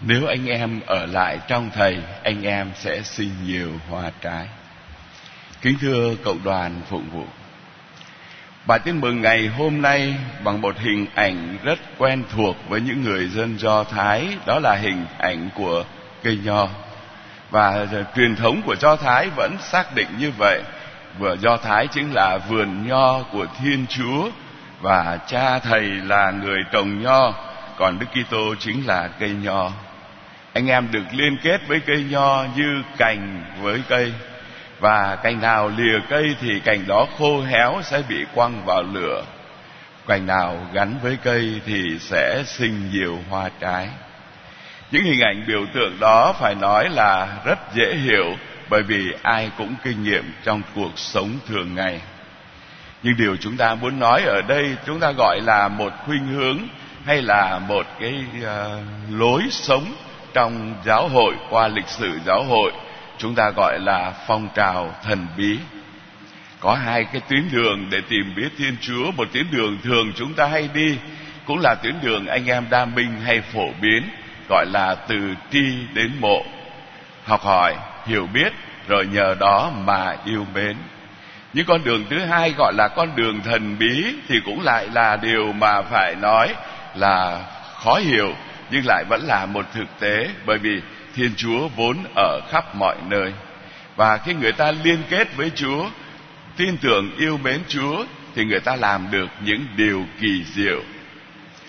[0.00, 4.46] nếu anh em ở lại trong thầy anh em sẽ sinh nhiều hoa trái
[5.62, 7.24] kính thưa cộng đoàn phụng vụ
[8.68, 10.14] Bài tin mừng ngày hôm nay
[10.44, 14.74] bằng một hình ảnh rất quen thuộc với những người dân Do Thái, đó là
[14.74, 15.84] hình ảnh của
[16.22, 16.68] cây nho.
[17.50, 17.86] Và
[18.16, 20.62] truyền thống của Do Thái vẫn xác định như vậy.
[21.18, 24.30] Vừa Do Thái chính là vườn nho của Thiên Chúa
[24.80, 27.32] và cha thầy là người trồng nho,
[27.76, 29.70] còn Đức Kitô chính là cây nho.
[30.58, 34.12] Anh em được liên kết với cây nho như cành với cây.
[34.80, 39.24] Và cành nào lìa cây thì cành đó khô héo sẽ bị quăng vào lửa.
[40.06, 43.88] Cành nào gắn với cây thì sẽ sinh nhiều hoa trái.
[44.90, 48.36] Những hình ảnh biểu tượng đó phải nói là rất dễ hiểu
[48.68, 52.00] bởi vì ai cũng kinh nghiệm trong cuộc sống thường ngày.
[53.02, 56.58] Nhưng điều chúng ta muốn nói ở đây chúng ta gọi là một khuynh hướng
[57.04, 59.84] hay là một cái uh, lối sống
[60.38, 62.72] trong giáo hội, qua lịch sử giáo hội,
[63.18, 65.58] chúng ta gọi là phong trào thần bí.
[66.60, 69.10] Có hai cái tuyến đường để tìm biết thiên chúa.
[69.16, 70.96] Một tuyến đường thường chúng ta hay đi,
[71.46, 74.02] cũng là tuyến đường anh em đa minh hay phổ biến,
[74.48, 76.42] gọi là từ tri đến mộ.
[77.24, 77.74] Học hỏi,
[78.06, 78.52] hiểu biết,
[78.88, 80.76] rồi nhờ đó mà yêu mến.
[81.52, 85.16] Những con đường thứ hai gọi là con đường thần bí thì cũng lại là
[85.16, 86.54] điều mà phải nói
[86.94, 87.40] là
[87.74, 88.34] khó hiểu
[88.70, 90.80] nhưng lại vẫn là một thực tế bởi vì
[91.14, 93.32] Thiên Chúa vốn ở khắp mọi nơi.
[93.96, 95.90] Và khi người ta liên kết với Chúa,
[96.56, 100.82] tin tưởng yêu mến Chúa thì người ta làm được những điều kỳ diệu.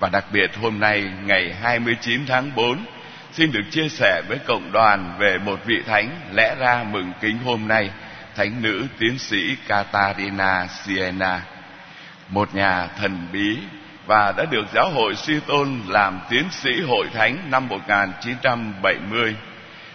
[0.00, 2.84] Và đặc biệt hôm nay ngày 29 tháng 4
[3.32, 7.38] xin được chia sẻ với cộng đoàn về một vị thánh lẽ ra mừng kính
[7.44, 7.90] hôm nay,
[8.36, 11.40] thánh nữ tiến sĩ Katarina Siena,
[12.28, 13.58] một nhà thần bí
[14.06, 19.36] và đã được giáo hội suy tôn làm tiến sĩ hội thánh năm 1970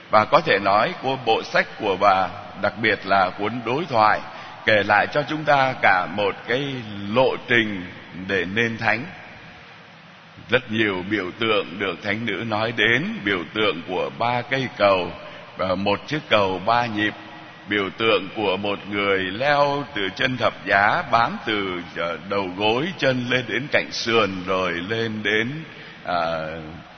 [0.10, 2.28] và có thể nói của bộ sách của bà,
[2.62, 4.20] đặc biệt là cuốn đối thoại,
[4.66, 6.76] kể lại cho chúng ta cả một cái
[7.14, 7.86] lộ trình
[8.28, 9.06] để nên thánh.
[10.50, 15.12] Rất nhiều biểu tượng được thánh nữ nói đến, biểu tượng của ba cây cầu
[15.58, 17.14] và một chiếc cầu ba nhịp
[17.70, 22.88] biểu tượng của một người leo từ chân thập giá bám từ ờ, đầu gối
[22.98, 25.64] chân lên đến cạnh sườn rồi lên đến
[26.04, 26.48] à,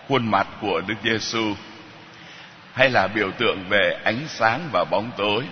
[0.07, 1.53] khuôn mặt của Đức Giêsu.
[2.73, 5.43] Hay là biểu tượng về ánh sáng và bóng tối.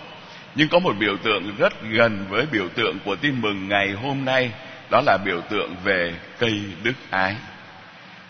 [0.55, 4.25] Nhưng có một biểu tượng rất gần với biểu tượng của tin mừng ngày hôm
[4.25, 4.51] nay
[4.91, 7.35] đó là biểu tượng về cây đức ái.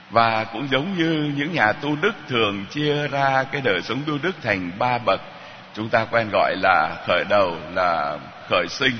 [0.09, 4.17] Và cũng giống như những nhà tu đức thường chia ra cái đời sống tu
[4.23, 5.22] đức thành ba bậc
[5.75, 8.18] chúng ta quen gọi là khởi đầu là
[8.50, 8.94] khởi sinh,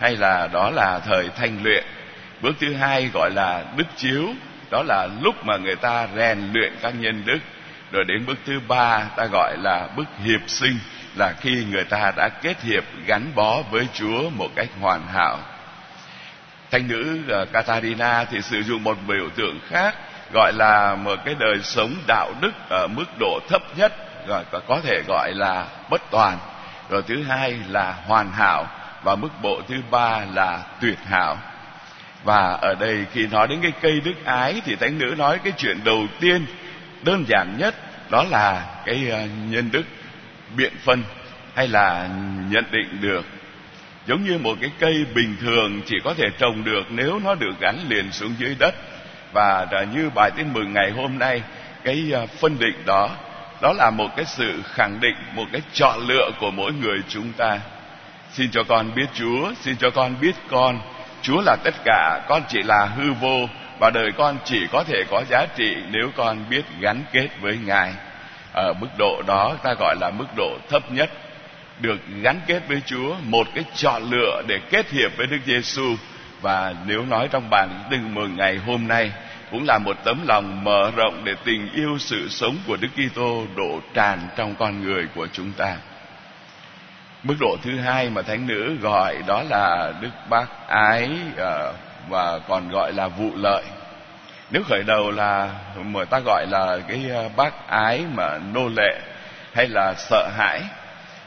[0.00, 1.84] hay là đó là thời thanh luyện.
[2.42, 4.28] Bước thứ hai gọi là đức chiếu,
[4.70, 7.38] đó là lúc mà người ta rèn luyện các nhân đức.
[7.92, 10.78] Rồi đến bước thứ ba, ta gọi là bước hiệp sinh,
[11.16, 15.38] là khi người ta đã kết hiệp gắn bó với chúa một cách hoàn hảo.
[16.70, 19.94] Thanh nữ ờ, Katarina thì sử dụng một biểu tượng khác,
[20.32, 23.92] gọi là một cái đời sống đạo đức ở mức độ thấp nhất
[24.26, 26.38] gọi có thể gọi là bất toàn.
[26.90, 28.66] Rồi thứ hai là hoàn hảo,
[29.04, 31.38] và mức bộ thứ ba là tuyệt hảo.
[32.24, 35.52] Và ở đây khi nói đến cái cây đức ái thì thánh nữ nói cái
[35.56, 36.46] chuyện đầu tiên,
[37.02, 37.74] đơn giản nhất,
[38.10, 39.82] đó là cái ờ, nhân đức
[40.56, 41.02] biện phân,
[41.54, 42.08] hay là
[42.50, 43.24] nhận định được.
[44.06, 47.60] Giống như một cái cây bình thường chỉ có thể trồng được nếu nó được
[47.60, 48.74] gắn liền xuống dưới đất.
[49.32, 51.42] Và ờ, như bài tin mừng ngày hôm nay,
[51.84, 53.10] cái ờ, phân định đó
[53.60, 57.32] đó là một cái sự khẳng định, một cái chọn lựa của mỗi người chúng
[57.32, 57.58] ta.
[58.32, 60.80] Xin cho con biết chúa, xin cho con biết con.
[61.22, 63.48] Chúa là tất cả, con chỉ là hư vô,
[63.80, 67.58] và đời con chỉ có thể có giá trị nếu con biết gắn kết với
[67.64, 67.92] ngài.
[68.52, 71.10] Ở mức độ đó, ta gọi là mức độ thấp nhất.
[71.80, 75.96] Được gắn kết với chúa, một cái chọn lựa để kết hiệp với đức giêsu
[76.40, 79.10] và nếu nói trong bản tin mừng ngày hôm nay
[79.54, 83.44] cũng là một tấm lòng mở rộng để tình yêu sự sống của Đức Kitô
[83.56, 85.76] đổ tràn trong con người của chúng ta.
[87.22, 91.74] Mức độ thứ hai mà thánh nữ gọi đó là đức bác ái ờ,
[92.08, 93.64] và còn gọi là vụ lợi.
[94.50, 99.00] Nếu khởi đầu là, mà ta gọi là cái ờ, bác ái mà nô lệ
[99.52, 100.60] hay là sợ hãi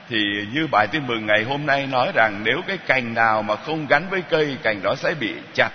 [0.10, 0.18] thì
[0.54, 3.88] như bài tin mừng ngày hôm nay nói rằng nếu cái cành nào mà không
[3.88, 5.70] gắn với cây, cành đó sẽ bị chặt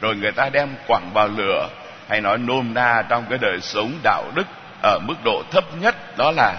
[0.00, 1.68] rồi người ta đem quẳng vào lửa
[2.08, 4.46] hay nói nôm na trong cái đời sống đạo đức
[4.82, 6.54] ở mức độ thấp nhất đó là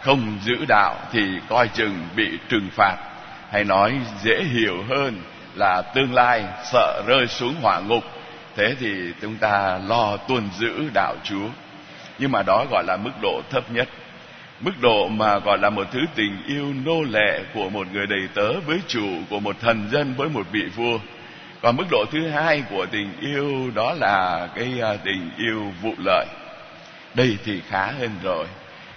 [0.00, 2.96] không giữ đạo thì coi chừng bị trừng phạt.
[3.50, 3.92] Hay nói
[4.22, 5.22] dễ hiểu hơn
[5.54, 8.04] là tương lai sợ rơi xuống hỏa ngục.
[8.56, 11.48] Thế thì chúng ta lo tuân giữ đạo chúa.
[12.18, 13.88] Nhưng mà đó gọi là mức độ thấp nhất.
[14.60, 18.28] Mức độ mà gọi là một thứ tình yêu nô lệ của một người đầy
[18.34, 20.98] tớ với chủ, của một thần dân, với một vị vua
[21.62, 25.92] còn mức độ thứ hai của tình yêu đó là cái à, tình yêu vụ
[26.04, 26.26] lợi.
[27.14, 28.46] Đây thì khá hơn rồi.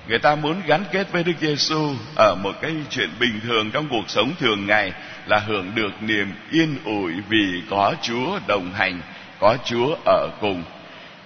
[0.07, 3.87] Người ta muốn gắn kết với Đức Giêsu ở một cái chuyện bình thường trong
[3.89, 4.91] cuộc sống thường ngày
[5.27, 9.01] là hưởng được niềm yên ủi vì có Chúa đồng hành,
[9.39, 10.63] có Chúa ở cùng.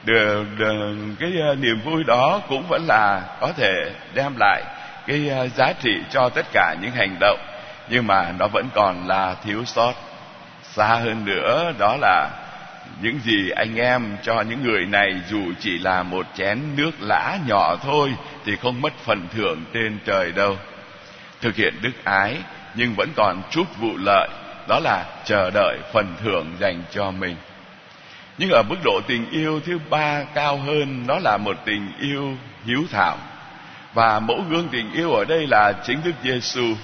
[0.04, 4.64] Được, được, cái uh, niềm vui đó cũng vẫn là có thể đem lại
[5.08, 7.40] cái uh, giá trị cho tất cả những hành động
[7.90, 9.94] nhưng mà nó vẫn còn là thiếu sót
[10.76, 12.30] xa hơn nữa, đó là
[13.02, 17.38] những gì anh em cho những người này dù chỉ là một chén nước lã
[17.48, 18.14] nhỏ thôi
[18.46, 20.58] thì không mất phần thưởng trên trời đâu.
[21.42, 22.38] Thực hiện đức ái,
[22.76, 24.30] nhưng vẫn còn chút vụ lợi,
[24.68, 27.36] đó là chờ đợi phần thưởng dành cho mình.
[28.38, 32.38] Nhưng ở mức độ tình yêu thứ ba cao hơn, đó là một tình yêu
[32.66, 33.18] hiếu thảo.
[33.94, 36.76] Và mẫu gương tình yêu ở đây là chính Đức Giêsu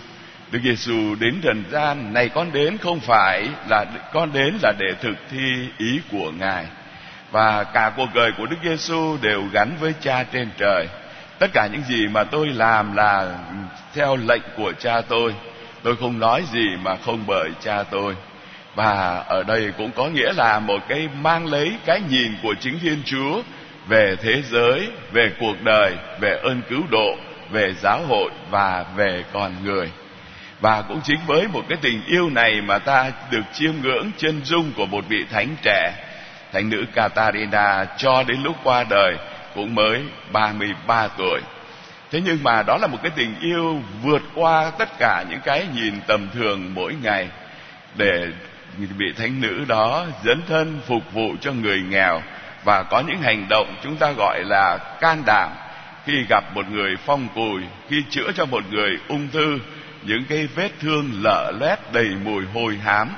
[0.52, 4.94] Đức Giêsu đến trần gian này con đến không phải là con đến là để
[5.02, 6.66] thực thi ý của Ngài
[7.32, 10.88] và cả cuộc đời của Đức Giêsu đều gắn với Cha trên trời.
[11.40, 13.38] Tất cả những gì mà tôi làm là
[13.94, 15.36] theo lệnh của Cha tôi.
[15.84, 18.16] Tôi không nói gì mà không bởi Cha tôi.
[18.76, 22.80] Và ở đây cũng có nghĩa là một cái mang lấy cái nhìn của chính
[22.80, 23.42] Thiên Chúa
[23.88, 27.16] về thế giới, về cuộc đời, về ơn cứu độ,
[27.52, 29.92] về giáo hội và về con người
[30.62, 34.42] và cũng chính với một cái tình yêu này mà ta được chiêm ngưỡng chân
[34.44, 35.94] dung của một vị thánh trẻ,
[36.54, 39.16] thánh nữ Catarina cho đến lúc qua đời,
[39.56, 41.42] cũng mới 33 tuổi.
[42.12, 45.68] Thế nhưng mà đó là một cái tình yêu vượt qua tất cả những cái
[45.76, 47.28] nhìn tầm thường mỗi ngày,
[47.96, 48.28] để
[48.78, 52.22] vị thánh nữ đó dấn thân phục vụ cho người nghèo.
[52.64, 55.50] Và có những hành động chúng ta gọi là can đảm,
[56.06, 59.60] khi gặp một người phong cùi, khi chữa cho một người ung thư
[60.04, 63.10] những cái vết thương lở loét đầy mùi hôi hám,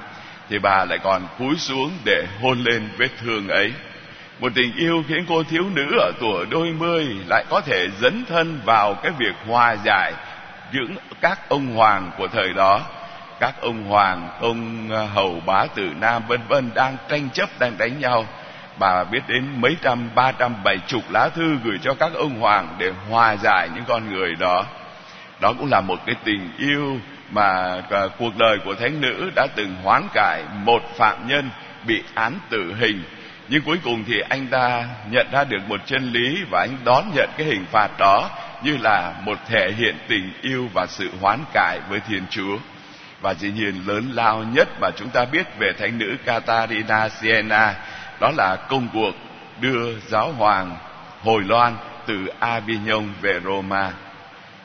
[0.50, 3.72] thì bà lại còn cúi xuống để hôn lên vết thương ấy.
[4.40, 8.26] Một tình yêu khiến cô thiếu nữ ở tuổi đôi mươi lại có thể dấn
[8.26, 10.14] thân vào cái việc hòa giải
[10.74, 12.82] những các ông hoàng của thời đó.
[13.40, 17.78] Các ông hoàng, ông à, hầu bá tử nam vân vân đang tranh chấp, đang
[17.78, 18.26] đánh nhau.
[18.80, 22.40] Bà biết đến mấy trăm, ba trăm bảy chục lá thư gửi cho các ông
[22.40, 24.66] hoàng để hòa giải những con người đó
[25.44, 27.00] đó cũng là một cái tình yêu
[27.32, 31.50] mà à, cuộc đời của thánh nữ đã từng hoán cải một phạm nhân
[31.88, 33.04] bị án tử hình.
[33.50, 37.12] Nhưng cuối cùng thì anh ta nhận ra được một chân lý và anh đón
[37.16, 38.30] nhận cái hình phạt đó
[38.64, 42.58] như là một thể hiện tình yêu và sự hoán cải với thiên chúa.
[43.22, 47.74] Và dĩ nhiên lớn lao nhất mà chúng ta biết về thánh nữ Katarina Siena,
[48.20, 49.14] đó là công cuộc
[49.62, 50.76] đưa giáo hoàng
[51.24, 51.76] hồi loan
[52.06, 53.92] từ Avignon về Roma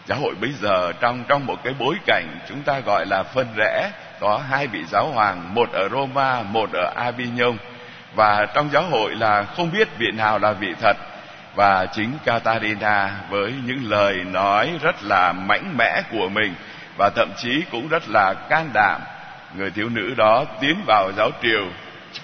[0.08, 3.46] giáo hội bây giờ trong trong một cái bối cảnh chúng ta gọi là phân
[3.56, 3.90] rẽ,
[4.20, 7.56] có hai vị giáo hoàng, một ở Roma, một ở Avignon.
[8.14, 10.96] Và trong giáo hội là không biết vị nào là vị thật.
[11.55, 16.54] Và chính Catarina với những lời nói rất là mạnh mẽ của mình
[16.99, 19.00] và thậm chí cũng rất là can đảm.
[19.56, 21.66] Người thiếu nữ đó tiến vào giáo triều,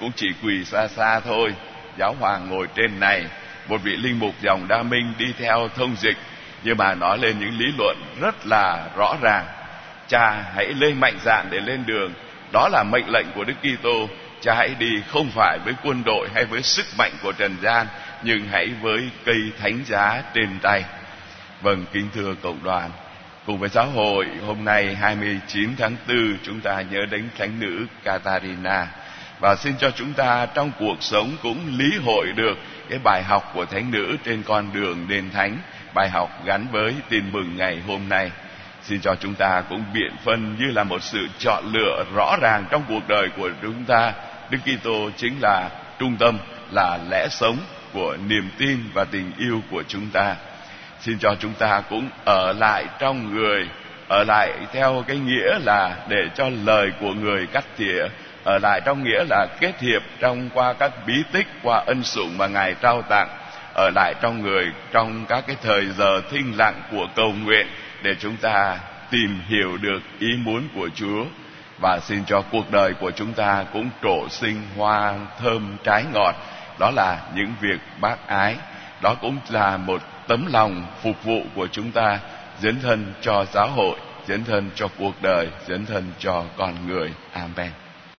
[0.00, 1.54] cũng chỉ quỳ xa xa thôi.
[1.98, 3.24] Giáo hoàng ngồi trên này,
[3.68, 6.16] một vị linh mục dòng đa minh đi theo thông dịch
[6.64, 9.44] nhưng mà nói lên những lý luận rất là rõ ràng.
[10.08, 12.12] Cha hãy lên mạnh dạn để lên đường.
[12.52, 14.08] Đó là mệnh lệnh của đức kitô.
[14.40, 17.86] Cha hãy đi không phải với quân đội hay với sức mạnh của trần gian,
[18.22, 20.84] nhưng hãy với cây thánh giá trên tay.
[21.62, 22.90] Vâng kính thưa cộng đoàn.
[23.46, 27.86] Cùng với giáo hội, hôm nay 29 tháng 4 chúng ta nhớ đến thánh nữ
[28.04, 28.86] Katarina
[29.40, 32.58] và xin cho chúng ta trong cuộc sống cũng lý hội được
[32.90, 35.58] cái bài học của thánh nữ trên con đường đền thánh
[35.94, 38.30] bài học gắn với tin mừng ngày hôm nay.
[38.82, 42.64] Xin cho chúng ta cũng biện phân như là một sự chọn lựa rõ ràng
[42.70, 44.12] trong cuộc đời của chúng ta.
[44.50, 46.38] Đức kitô chính là trung tâm,
[46.70, 47.56] là lẽ sống
[47.92, 50.36] của niềm tin và tình yêu của chúng ta.
[51.00, 53.68] Xin cho chúng ta cũng ở lại trong người,
[54.08, 58.08] ở lại theo cái nghĩa là để cho lời của người cắt tỉa
[58.44, 62.38] ở lại trong nghĩa là kết hiệp trong qua các bí tích, qua ân sủng
[62.38, 63.28] mà ngài trao tặng
[63.74, 67.66] ở lại trong người trong các cái thời giờ thinh lặng của cầu nguyện
[68.02, 68.78] để chúng ta
[69.10, 71.24] tìm hiểu được ý muốn của Chúa.
[71.80, 76.34] Và xin cho cuộc đời của chúng ta cũng trổ sinh hoa thơm trái ngọt.
[76.78, 78.56] Đó là những việc bác ái.
[79.02, 82.18] Đó cũng là một tấm lòng phục vụ của chúng ta,
[82.60, 87.12] dấn thân cho giáo hội, dấn thân cho cuộc đời, dấn thân cho con người.
[87.32, 87.83] Amen.